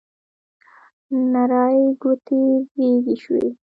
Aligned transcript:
نرۍ 1.31 1.77
ګوتې 2.01 2.41
زیږې 2.73 3.15
شوې 3.23 3.45